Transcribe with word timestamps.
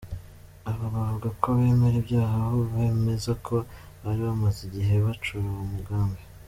Aba 0.69 0.85
bavuga 0.95 1.29
ko 1.41 1.47
bemera 1.57 1.95
ibyaha 2.01 2.35
aho 2.45 2.57
bemeza 2.71 3.31
ko 3.45 3.55
bari 4.03 4.21
bamaze 4.27 4.59
igihe 4.67 4.93
bacura 5.05 5.39
uwo 5.51 5.65
mugambi. 5.75 6.21